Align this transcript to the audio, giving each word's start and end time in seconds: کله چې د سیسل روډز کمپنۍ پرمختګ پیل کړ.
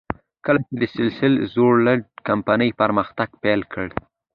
کله 0.45 0.59
چې 0.67 0.73
د 0.81 0.83
سیسل 0.95 1.33
روډز 1.55 1.99
کمپنۍ 2.27 2.69
پرمختګ 2.81 3.29
پیل 3.43 3.61
کړ. 3.73 3.87